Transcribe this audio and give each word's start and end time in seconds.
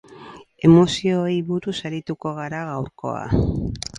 Emozioei 0.69 1.35
buruz 1.51 1.75
arituko 1.89 2.33
gara 2.39 2.65
gaurkoa. 2.71 3.23